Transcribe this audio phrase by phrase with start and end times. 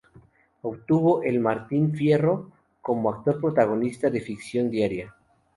[0.63, 2.49] Obtuvo el Martín Fierro
[2.81, 5.13] como Actor Protagonista de Ficción Diaria.